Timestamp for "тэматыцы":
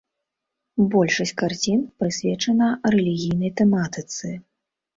3.63-4.35